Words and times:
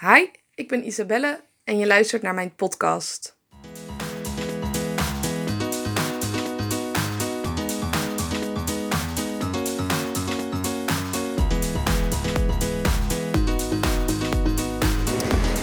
Hi, 0.00 0.26
ik 0.54 0.68
ben 0.68 0.86
Isabelle 0.86 1.40
en 1.64 1.78
je 1.78 1.86
luistert 1.86 2.22
naar 2.22 2.34
mijn 2.34 2.54
podcast. 2.54 3.36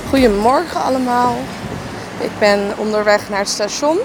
Goedemorgen 0.09 0.81
allemaal. 0.81 1.37
Ik 2.19 2.39
ben 2.39 2.77
onderweg 2.77 3.29
naar 3.29 3.39
het 3.39 3.49
station. 3.49 3.97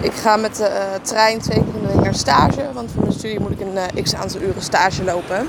Ik 0.00 0.12
ga 0.12 0.36
met 0.36 0.56
de 0.56 0.66
eh, 0.66 0.94
trein 1.02 1.40
twee 1.40 1.64
keer 1.64 2.02
naar 2.02 2.14
stage, 2.14 2.72
want 2.72 2.90
voor 2.90 3.02
mijn 3.02 3.14
studie 3.14 3.40
moet 3.40 3.50
ik 3.50 3.60
een 3.60 3.76
eh, 3.76 4.02
x 4.02 4.14
aantal 4.14 4.40
uren 4.40 4.62
stage 4.62 5.04
lopen. 5.04 5.46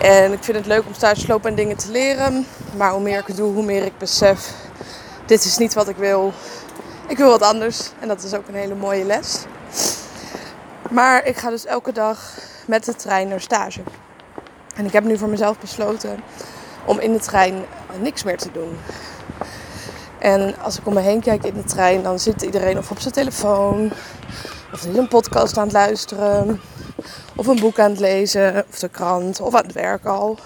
En 0.00 0.32
ik 0.32 0.44
vind 0.44 0.56
het 0.56 0.66
leuk 0.66 0.86
om 0.86 0.94
stage 0.94 1.20
te 1.20 1.26
lopen 1.26 1.50
en 1.50 1.56
dingen 1.56 1.76
te 1.76 1.90
leren. 1.90 2.46
Maar 2.76 2.90
hoe 2.90 3.00
meer 3.00 3.18
ik 3.18 3.26
het 3.26 3.36
doe, 3.36 3.52
hoe 3.52 3.64
meer 3.64 3.84
ik 3.84 3.98
besef, 3.98 4.52
dit 5.26 5.44
is 5.44 5.58
niet 5.58 5.74
wat 5.74 5.88
ik 5.88 5.96
wil. 5.96 6.32
Ik 7.06 7.16
wil 7.16 7.30
wat 7.30 7.42
anders 7.42 7.90
en 8.00 8.08
dat 8.08 8.22
is 8.22 8.34
ook 8.34 8.48
een 8.48 8.54
hele 8.54 8.74
mooie 8.74 9.04
les. 9.04 9.44
Maar 10.90 11.26
ik 11.26 11.36
ga 11.36 11.50
dus 11.50 11.66
elke 11.66 11.92
dag 11.92 12.38
met 12.66 12.84
de 12.84 12.94
trein 12.94 13.28
naar 13.28 13.40
stage. 13.40 13.80
En 14.74 14.86
ik 14.86 14.92
heb 14.92 15.04
nu 15.04 15.18
voor 15.18 15.28
mezelf 15.28 15.58
besloten 15.58 16.22
om 16.84 16.98
in 16.98 17.12
de 17.12 17.18
trein 17.18 17.64
niks 18.00 18.22
meer 18.22 18.38
te 18.38 18.52
doen. 18.52 18.78
En 20.18 20.54
als 20.62 20.78
ik 20.78 20.86
om 20.86 20.94
me 20.94 21.00
heen 21.00 21.20
kijk 21.20 21.44
in 21.44 21.54
de 21.54 21.64
trein, 21.64 22.02
dan 22.02 22.18
zit 22.18 22.42
iedereen 22.42 22.78
of 22.78 22.90
op 22.90 23.00
zijn 23.00 23.14
telefoon, 23.14 23.92
of 24.72 24.84
is 24.86 24.96
een 24.96 25.08
podcast 25.08 25.56
aan 25.58 25.64
het 25.64 25.72
luisteren, 25.72 26.60
of 27.38 27.46
een 27.46 27.60
boek 27.60 27.78
aan 27.78 27.90
het 27.90 28.00
lezen, 28.00 28.64
of 28.70 28.78
de 28.78 28.88
krant, 28.88 29.40
of 29.40 29.54
aan 29.54 29.62
het 29.62 29.72
werk 29.72 30.04
al. 30.04 30.38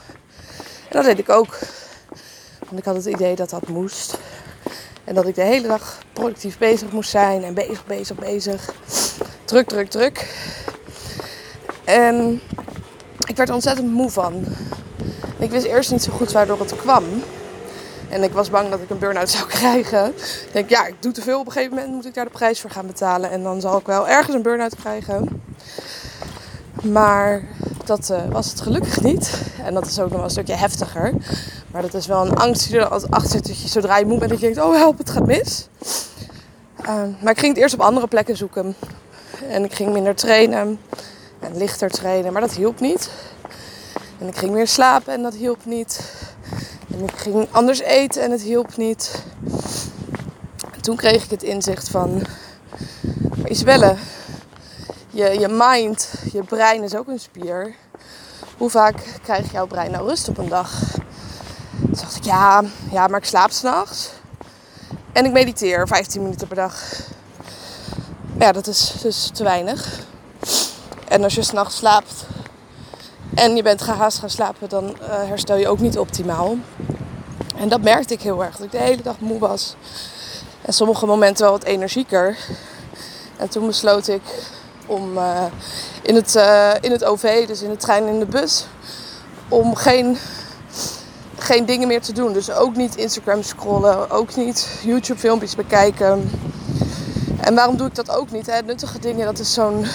En 0.59 0.91
dat 0.91 1.05
deed 1.05 1.19
ik 1.19 1.29
ook. 1.29 1.59
Want 2.59 2.79
ik 2.79 2.85
had 2.85 2.95
het 2.95 3.05
idee 3.05 3.35
dat 3.35 3.51
dat 3.51 3.69
moest. 3.69 4.19
En 5.05 5.15
dat 5.15 5.27
ik 5.27 5.35
de 5.35 5.43
hele 5.43 5.69
dag 5.69 5.99
productief 6.13 6.59
bezig 6.59 6.93
moest 6.93 7.11
zijn 7.11 7.45
en 7.45 7.55
bezig, 7.55 7.87
bezig, 7.87 8.17
bezig. 8.17 8.75
Druk, 9.45 9.69
druk, 9.69 9.91
druk. 9.91 10.35
En 11.85 12.41
ik 13.27 13.37
werd 13.37 13.49
er 13.49 13.55
ontzettend 13.55 13.93
moe 13.93 14.11
van. 14.11 14.45
Ik 15.39 15.51
wist 15.51 15.65
eerst 15.65 15.91
niet 15.91 16.03
zo 16.03 16.13
goed 16.13 16.33
waardoor 16.33 16.61
het 16.61 16.77
kwam. 16.77 17.05
En 18.09 18.23
ik 18.23 18.33
was 18.33 18.51
bang 18.51 18.71
dat 18.71 18.81
ik 18.81 18.91
een 18.91 18.99
burn-out 18.99 19.31
zou 19.31 19.49
krijgen. 19.59 20.07
Ik 20.07 20.53
denk, 20.53 20.69
ja, 20.69 20.87
ik 20.87 21.03
doe 21.03 21.13
te 21.13 21.23
veel. 21.23 21.41
Op 21.41 21.47
een 21.47 21.53
gegeven 21.53 21.75
moment 21.75 21.95
moet 21.95 22.07
ik 22.07 22.15
daar 22.15 22.25
de 22.25 22.31
prijs 22.31 22.61
voor 22.61 22.71
gaan 22.71 22.87
betalen. 22.87 23.31
En 23.31 23.43
dan 23.43 23.61
zal 23.61 23.79
ik 23.79 23.87
wel 23.87 24.09
ergens 24.09 24.35
een 24.37 24.43
burn-out 24.43 24.77
krijgen. 24.77 25.43
Maar 26.83 27.43
dat 27.85 28.11
uh, 28.11 28.19
was 28.31 28.51
het 28.51 28.61
gelukkig 28.61 29.01
niet. 29.03 29.43
En 29.65 29.75
dat 29.75 29.87
is 29.87 29.99
ook 29.99 30.09
nog 30.09 30.17
wel 30.17 30.25
een 30.25 30.31
stukje 30.31 30.55
heftiger. 30.55 31.15
Maar 31.71 31.83
dat 31.83 31.95
is 31.95 32.07
wel 32.07 32.27
een 32.27 32.37
angst 32.37 32.69
die 32.69 32.79
er 32.79 32.89
achter 32.89 33.31
zit. 33.31 33.47
Dat 33.47 33.63
je 33.63 33.69
zodra 33.69 33.99
je 33.99 34.07
moe 34.07 34.19
bent, 34.19 34.31
dat 34.31 34.41
je 34.41 34.47
denkt, 34.47 34.63
oh 34.63 34.75
help, 34.75 34.99
het 34.99 35.11
gaat 35.11 35.27
mis. 35.27 35.69
Uh, 36.81 37.03
maar 37.21 37.33
ik 37.33 37.39
ging 37.39 37.53
het 37.53 37.63
eerst 37.63 37.75
op 37.75 37.81
andere 37.81 38.07
plekken 38.07 38.37
zoeken. 38.37 38.75
En 39.49 39.65
ik 39.65 39.75
ging 39.75 39.93
minder 39.93 40.15
trainen. 40.15 40.79
En 41.41 41.57
lichter 41.57 41.91
trainen. 41.91 42.33
Maar 42.33 42.43
dat 42.43 42.53
hielp 42.53 42.81
niet. 42.81 43.11
En 44.19 44.29
ik 44.29 44.37
ging 44.37 44.53
meer 44.53 44.69
slapen 44.69 45.13
en 45.13 45.23
dat 45.23 45.35
hielp 45.35 45.65
niet. 45.65 46.01
En 46.93 47.03
ik 47.03 47.17
ging 47.17 47.47
anders 47.51 47.81
eten 47.81 48.23
en 48.23 48.31
het 48.31 48.43
hielp 48.43 48.77
niet. 48.77 49.25
En 50.75 50.81
toen 50.81 50.97
kreeg 50.97 51.25
ik 51.25 51.31
het 51.31 51.43
inzicht 51.43 51.89
van... 51.89 52.23
Maar 53.37 53.51
Isabelle, 53.51 53.97
je, 55.13 55.39
je 55.39 55.49
mind, 55.49 56.13
je 56.33 56.43
brein 56.43 56.83
is 56.83 56.95
ook 56.95 57.09
een 57.09 57.21
spier. 57.21 57.75
Hoe 58.57 58.71
vaak 58.71 58.95
krijgt 59.23 59.51
jouw 59.51 59.67
brein 59.67 59.91
nou 59.91 60.09
rust 60.09 60.29
op 60.29 60.39
een 60.39 60.49
dag? 60.49 60.71
Toen 61.81 61.91
dacht 61.91 62.17
ik, 62.17 62.25
ja, 62.25 62.63
ja 62.91 63.07
maar 63.07 63.19
ik 63.19 63.25
slaap 63.25 63.51
s'nachts. 63.51 64.11
En 65.13 65.25
ik 65.25 65.33
mediteer 65.33 65.89
15 65.89 66.23
minuten 66.23 66.47
per 66.47 66.57
dag. 66.57 66.83
Ja, 68.39 68.53
dat 68.53 68.67
is 68.67 68.95
dus 69.03 69.31
te 69.33 69.45
weinig. 69.45 69.99
En 71.09 71.23
als 71.23 71.35
je 71.35 71.43
s'nachts 71.43 71.77
slaapt 71.77 72.25
en 73.35 73.57
je 73.57 73.63
bent 73.63 73.83
gehaast 73.83 74.19
gaan 74.19 74.31
slapen, 74.31 74.69
dan 74.69 74.85
uh, 74.85 75.07
herstel 75.09 75.57
je 75.57 75.69
ook 75.69 75.81
niet 75.81 75.99
optimaal. 75.99 76.57
En 77.57 77.69
dat 77.69 77.83
merkte 77.83 78.15
ik 78.15 78.23
heel 78.23 78.45
erg, 78.45 78.57
dat 78.57 78.67
ik 78.67 78.73
de 78.73 78.79
hele 78.79 79.03
dag 79.03 79.19
moe 79.19 79.39
was. 79.39 79.75
En 80.63 80.73
sommige 80.73 81.07
momenten 81.07 81.45
wel 81.45 81.53
wat 81.53 81.65
energieker. 81.65 82.37
En 83.37 83.49
toen 83.49 83.67
besloot 83.67 84.09
ik 84.09 84.23
om 84.87 85.17
uh, 85.17 85.45
in, 86.03 86.15
het, 86.15 86.35
uh, 86.35 86.71
in 86.81 86.91
het 86.91 87.05
OV, 87.05 87.47
dus 87.47 87.63
in 87.63 87.71
de 87.71 87.77
trein 87.77 88.07
en 88.07 88.13
in 88.13 88.19
de 88.19 88.27
bus, 88.27 88.67
om 89.49 89.75
geen, 89.75 90.17
geen 91.39 91.67
dingen 91.67 91.89
meer 91.89 92.03
te 92.03 92.13
doen. 92.13 92.33
Dus 92.33 92.51
ook 92.51 92.77
niet 92.77 92.97
Instagram 92.97 93.43
scrollen, 93.43 94.11
ook 94.11 94.37
niet 94.37 94.69
YouTube 94.83 95.21
filmpjes 95.21 95.55
bekijken. 95.55 96.31
En 97.41 97.55
waarom 97.55 97.77
doe 97.77 97.87
ik 97.87 97.95
dat 97.95 98.11
ook 98.11 98.31
niet? 98.31 98.47
Hè? 98.47 98.61
Nuttige 98.61 98.99
dingen, 98.99 99.27
dat 99.27 99.39
is 99.39 99.53
zo'n 99.53 99.87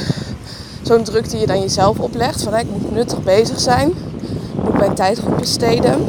zo'n 0.82 1.04
druk 1.04 1.30
die 1.30 1.40
je 1.40 1.48
dan 1.48 1.60
jezelf 1.60 2.00
oplegt. 2.00 2.44
Van 2.44 2.56
ik 2.56 2.70
moet 2.70 2.92
nuttig 2.92 3.24
bezig 3.24 3.60
zijn. 3.60 3.90
Ik 3.90 4.64
moet 4.64 4.78
mijn 4.78 4.96
tijd 4.96 5.20
goed 5.20 5.38
besteden. 5.38 6.08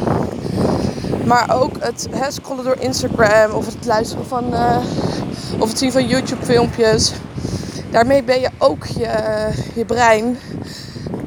Maar 1.25 1.61
ook 1.61 1.71
het 1.79 2.07
scrollen 2.29 2.63
door 2.63 2.77
Instagram 2.79 3.51
of 3.51 3.65
het 3.65 3.85
luisteren 3.85 4.25
van 4.25 4.53
uh, 4.53 4.77
of 5.59 5.69
het 5.69 5.77
zien 5.77 5.91
van 5.91 6.07
YouTube 6.07 6.45
filmpjes. 6.45 7.11
Daarmee 7.91 8.23
ben 8.23 8.39
je 8.39 8.49
ook 8.57 8.85
je, 8.85 9.09
je 9.73 9.85
brein 9.85 10.25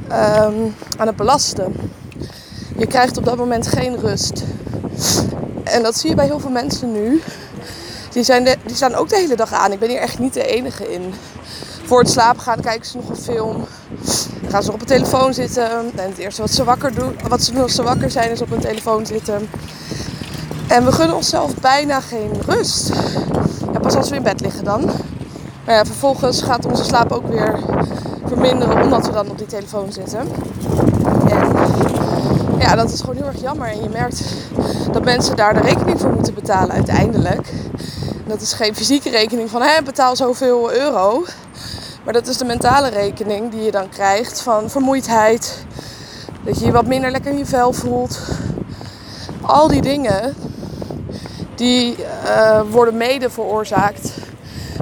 um, 0.09 0.75
aan 0.99 1.07
het 1.07 1.17
belasten. 1.17 1.91
Je 2.77 2.87
krijgt 2.87 3.17
op 3.17 3.25
dat 3.25 3.37
moment 3.37 3.67
geen 3.67 3.99
rust. 4.01 4.43
En 5.65 5.83
dat 5.83 5.99
zie 5.99 6.11
je 6.11 6.17
bij 6.17 6.27
heel 6.27 6.41
veel 6.41 6.51
mensen 6.51 6.93
nu. 6.93 7.23
Die, 8.11 8.23
zijn 8.23 8.45
die 8.45 8.77
staan 8.77 8.95
ook 8.95 9.09
de 9.09 9.17
hele 9.17 9.37
dag 9.37 9.53
aan. 9.53 9.73
Ik 9.73 9.79
ben 9.79 9.89
hier 9.89 10.01
echt 10.01 10.19
niet 10.19 10.35
de 10.35 10.47
enige 10.47 10.93
in 10.93 11.15
voor 11.85 12.01
het 12.01 12.11
slapen 12.11 12.43
gaan 12.43 12.61
kijken 12.61 12.87
ze 12.87 12.97
nog 12.97 13.09
een 13.09 13.17
film. 13.17 13.67
Dan 14.41 14.51
gaan 14.51 14.63
ze 14.63 14.73
op 14.73 14.81
een 14.81 14.87
telefoon 14.87 15.35
zitten. 15.35 15.71
En 15.71 16.09
het 16.09 16.19
eerste 16.19 16.41
wat 16.43 16.51
ze 16.51 16.65
wakker 16.65 16.95
doen, 16.95 17.17
wat 17.29 17.43
ze 17.43 17.53
doen 17.53 17.63
als 17.63 17.75
ze 17.75 17.83
wakker 17.83 18.11
zijn, 18.11 18.31
is 18.31 18.43
op 18.43 18.51
een 18.51 18.61
telefoon 18.61 19.07
zitten. 19.07 19.49
En 20.69 20.85
we 20.85 20.93
gunnen 20.93 21.17
onszelf 21.17 21.55
bijna 21.55 22.01
geen 22.01 22.31
rust. 22.47 22.93
Ja, 23.73 23.79
pas 23.79 23.95
als 23.95 24.11
we 24.11 24.17
in 24.17 24.23
bed 24.23 24.41
liggen 24.41 24.65
dan. 24.65 24.91
Maar 25.65 25.75
ja, 25.75 25.85
vervolgens 25.85 26.43
gaat 26.43 26.67
onze 26.67 26.85
slaap 26.85 27.13
ook 27.13 27.27
weer 27.27 27.59
verminderen 28.27 28.83
omdat 28.83 29.07
we 29.07 29.13
dan 29.13 29.31
op 29.31 29.39
die 29.39 29.47
telefoon 29.47 29.93
zitten. 29.93 30.19
En 31.29 32.59
ja, 32.59 32.75
dat 32.75 32.93
is 32.93 33.01
gewoon 33.01 33.17
heel 33.17 33.27
erg 33.27 33.41
jammer. 33.41 33.69
En 33.69 33.83
je 33.83 33.89
merkt 33.89 34.23
dat 34.93 35.05
mensen 35.05 35.37
daar 35.37 35.55
de 35.55 35.61
rekening 35.61 36.01
voor 36.01 36.13
moeten 36.13 36.35
betalen 36.35 36.75
uiteindelijk. 36.75 37.53
dat 38.27 38.41
is 38.41 38.53
geen 38.53 38.75
fysieke 38.75 39.11
rekening 39.11 39.51
van 39.51 39.63
hé, 39.63 39.83
betaal 39.85 40.17
zoveel 40.17 40.73
euro. 40.73 41.25
Maar 42.05 42.13
dat 42.13 42.27
is 42.27 42.37
de 42.37 42.45
mentale 42.45 42.89
rekening 42.89 43.51
die 43.51 43.63
je 43.63 43.71
dan 43.71 43.89
krijgt 43.89 44.41
van 44.41 44.71
vermoeidheid. 44.71 45.65
Dat 46.45 46.59
je 46.59 46.65
je 46.65 46.73
wat 46.73 46.87
minder 46.87 47.11
lekker 47.11 47.31
in 47.31 47.39
je 47.39 47.47
vel 47.47 47.73
voelt. 47.73 48.21
Al 49.41 49.69
die 49.69 49.83
dingen 49.83 50.35
die 51.55 51.97
uh, 52.25 52.61
worden 52.71 52.97
mede 52.97 53.31
veroorzaakt 53.31 54.13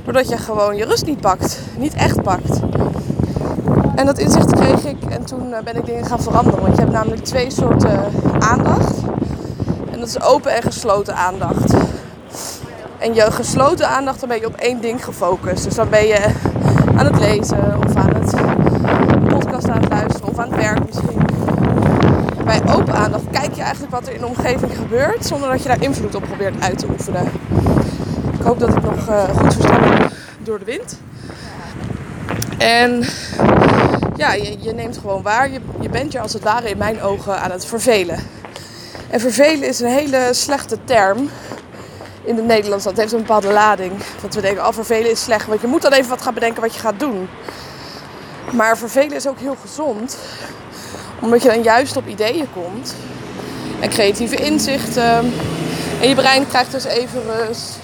doordat 0.04 0.28
je 0.28 0.36
gewoon 0.36 0.76
je 0.76 0.84
rust 0.84 1.06
niet 1.06 1.20
pakt. 1.20 1.60
Niet 1.76 1.94
echt 1.94 2.22
pakt. 2.22 2.60
En 3.94 4.06
dat 4.06 4.18
inzicht 4.18 4.52
kreeg 4.52 4.84
ik 4.84 5.04
en 5.08 5.24
toen 5.24 5.54
ben 5.64 5.76
ik 5.76 5.86
dingen 5.86 6.06
gaan 6.06 6.22
veranderen. 6.22 6.60
Want 6.60 6.74
je 6.74 6.80
hebt 6.80 6.92
namelijk 6.92 7.24
twee 7.24 7.50
soorten 7.50 8.00
aandacht. 8.38 8.94
En 9.92 9.98
dat 9.98 10.08
is 10.08 10.20
open 10.20 10.52
en 10.52 10.62
gesloten 10.62 11.14
aandacht. 11.16 11.74
En 12.98 13.14
je 13.14 13.30
gesloten 13.30 13.88
aandacht, 13.88 14.20
dan 14.20 14.28
ben 14.28 14.40
je 14.40 14.46
op 14.46 14.54
één 14.54 14.80
ding 14.80 15.04
gefocust. 15.04 15.64
Dus 15.64 15.74
dan 15.74 15.88
ben 15.88 16.06
je 16.06 16.34
aan 16.96 17.06
het 17.06 17.18
lezen 17.18 17.78
of 17.86 17.94
aan 17.94 18.14
het 18.14 18.34
podcast 19.28 19.68
aan 19.68 19.80
het 19.80 19.88
luisteren 19.88 20.28
of 20.28 20.38
aan 20.38 20.50
het 20.52 20.60
werk 20.60 20.86
misschien. 20.86 21.18
Bij 22.44 22.60
open 22.76 22.94
aandacht 22.94 23.24
kijk 23.30 23.54
je 23.54 23.62
eigenlijk 23.62 23.92
wat 23.92 24.06
er 24.06 24.14
in 24.14 24.20
de 24.20 24.26
omgeving 24.26 24.76
gebeurt 24.76 25.26
zonder 25.26 25.50
dat 25.50 25.62
je 25.62 25.68
daar 25.68 25.82
invloed 25.82 26.14
op 26.14 26.22
probeert 26.22 26.62
uit 26.62 26.78
te 26.78 26.86
oefenen. 26.90 27.24
Ik 28.40 28.46
hoop 28.46 28.58
dat 28.58 28.68
ik 28.68 28.82
nog 28.82 29.08
uh, 29.08 29.24
goed 29.24 29.54
verstaan 29.54 29.80
ben 29.80 30.10
door 30.38 30.58
de 30.58 30.64
wind. 30.64 30.98
En 32.58 33.04
ja, 34.16 34.32
je, 34.32 34.56
je, 34.60 34.72
neemt 34.72 34.98
gewoon 34.98 35.22
waar. 35.22 35.50
Je, 35.50 35.60
je 35.80 35.88
bent 35.88 36.12
je 36.12 36.20
als 36.20 36.32
het 36.32 36.42
ware 36.42 36.70
in 36.70 36.78
mijn 36.78 37.02
ogen 37.02 37.40
aan 37.40 37.50
het 37.50 37.66
vervelen. 37.66 38.18
En 39.10 39.20
vervelen 39.20 39.68
is 39.68 39.80
een 39.80 39.90
hele 39.90 40.28
slechte 40.30 40.78
term 40.84 41.30
in 42.24 42.36
het 42.36 42.44
Nederlands. 42.44 42.84
Dat 42.84 42.96
heeft 42.96 43.12
een 43.12 43.18
bepaalde 43.18 43.52
lading. 43.52 43.92
Dat 44.22 44.34
we 44.34 44.40
denken, 44.40 44.66
oh 44.66 44.72
vervelen 44.72 45.10
is 45.10 45.22
slecht. 45.22 45.46
Want 45.46 45.60
je 45.60 45.66
moet 45.66 45.82
dan 45.82 45.92
even 45.92 46.10
wat 46.10 46.22
gaan 46.22 46.34
bedenken 46.34 46.62
wat 46.62 46.74
je 46.74 46.80
gaat 46.80 47.00
doen. 47.00 47.28
Maar 48.52 48.78
vervelen 48.78 49.16
is 49.16 49.26
ook 49.26 49.38
heel 49.38 49.56
gezond. 49.60 50.16
Omdat 51.20 51.42
je 51.42 51.48
dan 51.48 51.62
juist 51.62 51.96
op 51.96 52.06
ideeën 52.06 52.48
komt. 52.52 52.94
En 53.80 53.88
creatieve 53.88 54.36
inzichten. 54.36 55.32
En 56.00 56.08
je 56.08 56.14
brein 56.14 56.48
krijgt 56.48 56.72
dus 56.72 56.84
even 56.84 57.22
rust. 57.22 57.78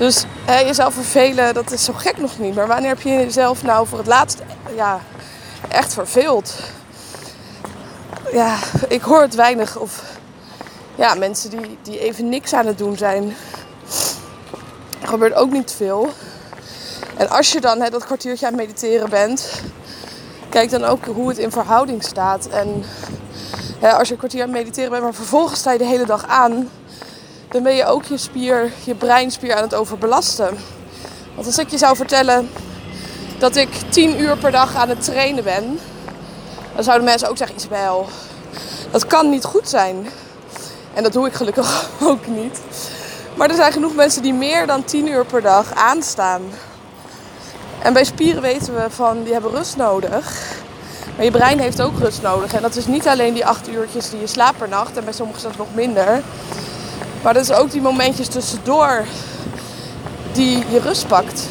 Dus 0.00 0.24
hè, 0.44 0.58
jezelf 0.58 0.94
vervelen, 0.94 1.54
dat 1.54 1.70
is 1.70 1.84
zo 1.84 1.92
gek 1.92 2.16
nog 2.16 2.38
niet. 2.38 2.54
Maar 2.54 2.66
wanneer 2.66 2.88
heb 2.88 3.00
je 3.00 3.10
jezelf 3.10 3.62
nou 3.62 3.86
voor 3.86 3.98
het 3.98 4.06
laatst 4.06 4.42
ja, 4.76 5.00
echt 5.68 5.92
verveeld? 5.92 6.54
Ja, 8.32 8.56
ik 8.88 9.02
hoor 9.02 9.20
het 9.20 9.34
weinig 9.34 9.76
of 9.76 10.02
ja, 10.94 11.14
mensen 11.14 11.50
die, 11.50 11.78
die 11.82 11.98
even 11.98 12.28
niks 12.28 12.52
aan 12.52 12.66
het 12.66 12.78
doen 12.78 12.96
zijn. 12.96 13.36
Gebeurt 15.02 15.34
ook 15.34 15.50
niet 15.50 15.72
veel. 15.72 16.08
En 17.16 17.30
als 17.30 17.52
je 17.52 17.60
dan 17.60 17.80
hè, 17.80 17.90
dat 17.90 18.04
kwartiertje 18.04 18.46
aan 18.46 18.52
het 18.52 18.60
mediteren 18.60 19.10
bent, 19.10 19.62
kijk 20.48 20.70
dan 20.70 20.84
ook 20.84 21.04
hoe 21.04 21.28
het 21.28 21.38
in 21.38 21.50
verhouding 21.50 22.02
staat. 22.02 22.46
En 22.46 22.84
hè, 23.78 23.92
als 23.92 24.06
je 24.06 24.12
een 24.12 24.18
kwartier 24.18 24.42
aan 24.42 24.48
het 24.48 24.58
mediteren 24.58 24.90
bent, 24.90 25.02
maar 25.02 25.14
vervolgens 25.14 25.58
sta 25.58 25.72
je 25.72 25.78
de 25.78 25.84
hele 25.84 26.06
dag 26.06 26.26
aan, 26.26 26.68
dan 27.50 27.62
ben 27.62 27.74
je 27.74 27.84
ook 27.84 28.04
je 28.04 28.16
spier, 28.16 28.72
je 28.84 28.94
breinspier 28.94 29.54
aan 29.54 29.62
het 29.62 29.74
overbelasten. 29.74 30.58
Want 31.34 31.46
als 31.46 31.58
ik 31.58 31.70
je 31.70 31.78
zou 31.78 31.96
vertellen 31.96 32.50
dat 33.38 33.56
ik 33.56 33.68
10 33.88 34.20
uur 34.20 34.36
per 34.36 34.50
dag 34.50 34.74
aan 34.74 34.88
het 34.88 35.04
trainen 35.04 35.44
ben, 35.44 35.78
dan 36.74 36.84
zouden 36.84 37.06
mensen 37.06 37.28
ook 37.28 37.36
zeggen, 37.36 37.56
Isabel, 37.56 38.08
dat 38.90 39.06
kan 39.06 39.30
niet 39.30 39.44
goed 39.44 39.68
zijn. 39.68 40.08
En 40.94 41.02
dat 41.02 41.12
doe 41.12 41.26
ik 41.26 41.32
gelukkig 41.32 41.88
ook 42.10 42.26
niet. 42.26 42.60
Maar 43.34 43.48
er 43.48 43.56
zijn 43.56 43.72
genoeg 43.72 43.94
mensen 43.94 44.22
die 44.22 44.34
meer 44.34 44.66
dan 44.66 44.84
10 44.84 45.08
uur 45.08 45.24
per 45.24 45.42
dag 45.42 45.74
aanstaan. 45.74 46.42
En 47.82 47.92
bij 47.92 48.04
spieren 48.04 48.42
weten 48.42 48.74
we 48.74 48.90
van, 48.90 49.22
die 49.22 49.32
hebben 49.32 49.50
rust 49.50 49.76
nodig. 49.76 50.54
Maar 51.16 51.24
je 51.24 51.30
brein 51.30 51.58
heeft 51.58 51.82
ook 51.82 51.98
rust 51.98 52.22
nodig. 52.22 52.54
En 52.54 52.62
dat 52.62 52.76
is 52.76 52.86
niet 52.86 53.06
alleen 53.06 53.34
die 53.34 53.46
8 53.46 53.68
uurtjes 53.68 54.10
die 54.10 54.20
je 54.20 54.26
slaapt 54.26 54.58
per 54.58 54.68
nacht. 54.68 54.96
En 54.96 55.04
bij 55.04 55.12
sommigen 55.12 55.40
zelfs 55.40 55.56
nog 55.56 55.74
minder. 55.74 56.22
Maar 57.22 57.34
dat 57.34 57.42
is 57.42 57.52
ook 57.52 57.70
die 57.70 57.80
momentjes 57.80 58.28
tussendoor 58.28 59.04
die 60.32 60.64
je 60.70 60.80
rust 60.80 61.06
pakt. 61.06 61.46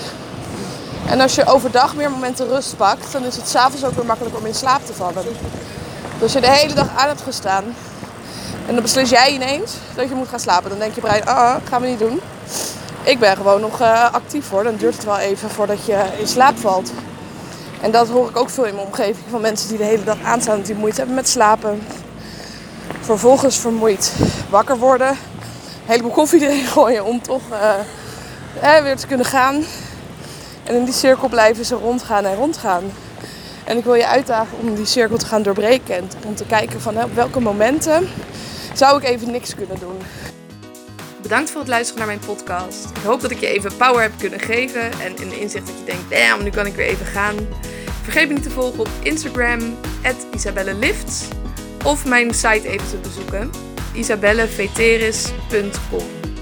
En 1.07 1.21
als 1.21 1.35
je 1.35 1.45
overdag 1.45 1.95
meer 1.95 2.11
momenten 2.11 2.47
rust 2.47 2.77
pakt, 2.77 3.11
dan 3.11 3.23
is 3.23 3.35
het 3.35 3.47
s'avonds 3.47 3.85
ook 3.85 3.95
weer 3.95 4.05
makkelijk 4.05 4.37
om 4.37 4.45
in 4.45 4.55
slaap 4.55 4.85
te 4.85 4.93
vallen. 4.93 5.23
Dus 5.23 6.21
als 6.21 6.33
je 6.33 6.41
de 6.41 6.51
hele 6.51 6.73
dag 6.73 6.87
aan 6.97 7.07
hebt 7.07 7.21
gestaan 7.21 7.63
en 8.67 8.73
dan 8.73 8.81
beslis 8.81 9.09
jij 9.09 9.33
ineens 9.33 9.73
dat 9.95 10.09
je 10.09 10.15
moet 10.15 10.27
gaan 10.27 10.39
slapen, 10.39 10.69
dan 10.69 10.79
denk 10.79 10.95
je 10.95 11.01
brein, 11.01 11.25
ah, 11.25 11.37
ah 11.37 11.55
gaan 11.63 11.81
we 11.81 11.87
niet 11.87 11.99
doen. 11.99 12.21
Ik 13.03 13.19
ben 13.19 13.35
gewoon 13.35 13.61
nog 13.61 13.81
uh, 13.81 14.13
actief 14.13 14.49
hoor, 14.49 14.63
dan 14.63 14.75
duurt 14.75 14.95
het 14.95 15.05
wel 15.05 15.17
even 15.17 15.49
voordat 15.49 15.85
je 15.85 16.03
in 16.19 16.27
slaap 16.27 16.57
valt. 16.57 16.91
En 17.81 17.91
dat 17.91 18.07
hoor 18.07 18.29
ik 18.29 18.37
ook 18.37 18.49
veel 18.49 18.65
in 18.65 18.75
mijn 18.75 18.87
omgeving 18.87 19.25
van 19.29 19.41
mensen 19.41 19.69
die 19.69 19.77
de 19.77 19.83
hele 19.83 20.03
dag 20.03 20.17
aanstaan, 20.23 20.61
die 20.61 20.75
moeite 20.75 20.97
hebben 20.97 21.15
met 21.15 21.29
slapen. 21.29 21.83
Vervolgens 22.99 23.57
vermoeid 23.57 24.13
wakker 24.49 24.77
worden, 24.77 25.17
heleboel 25.89 26.11
koffie 26.11 26.41
erin 26.41 26.65
gooien 26.75 27.05
om 27.05 27.21
toch 27.21 27.41
uh, 28.61 28.77
weer 28.83 28.95
te 28.97 29.07
kunnen 29.07 29.25
gaan. 29.25 29.63
En 30.63 30.75
in 30.75 30.83
die 30.83 30.93
cirkel 30.93 31.29
blijven 31.29 31.65
ze 31.65 31.75
rondgaan 31.75 32.25
en 32.25 32.35
rondgaan. 32.35 32.83
En 33.63 33.77
ik 33.77 33.83
wil 33.83 33.93
je 33.93 34.07
uitdagen 34.07 34.57
om 34.59 34.75
die 34.75 34.85
cirkel 34.85 35.17
te 35.17 35.25
gaan 35.25 35.43
doorbreken. 35.43 35.95
En 35.95 36.09
om 36.25 36.35
te 36.35 36.45
kijken 36.45 36.81
van 36.81 37.03
op 37.03 37.13
welke 37.13 37.39
momenten 37.39 38.09
zou 38.73 38.97
ik 38.97 39.07
even 39.07 39.31
niks 39.31 39.55
kunnen 39.55 39.79
doen. 39.79 39.97
Bedankt 41.21 41.49
voor 41.49 41.59
het 41.59 41.69
luisteren 41.69 41.97
naar 41.97 42.15
mijn 42.15 42.25
podcast. 42.25 42.85
Ik 42.85 43.03
hoop 43.03 43.21
dat 43.21 43.31
ik 43.31 43.39
je 43.39 43.47
even 43.47 43.77
power 43.77 44.01
heb 44.01 44.11
kunnen 44.17 44.39
geven. 44.39 44.81
En 44.81 45.21
in 45.21 45.29
de 45.29 45.39
inzicht 45.39 45.67
dat 45.67 45.75
je 45.77 45.85
denkt, 45.85 46.09
damn, 46.09 46.43
nu 46.43 46.49
kan 46.49 46.65
ik 46.65 46.75
weer 46.75 46.87
even 46.87 47.05
gaan. 47.05 47.35
Vergeet 48.03 48.27
me 48.27 48.33
niet 48.33 48.43
te 48.43 48.49
volgen 48.49 48.79
op 48.79 48.89
Instagram, 48.99 49.77
isabellelifts. 50.33 51.27
Of 51.85 52.05
mijn 52.05 52.33
site 52.33 52.67
even 52.67 52.89
te 52.89 52.97
bezoeken, 52.97 53.51
isabelleveteris.com. 53.99 56.38